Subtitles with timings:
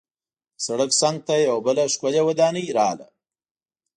[0.57, 3.07] د سړک څنګ ته یوه بله ښکلې ودانۍ راغله.